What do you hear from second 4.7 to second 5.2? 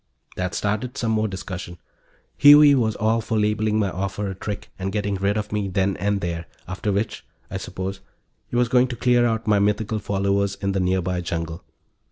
and getting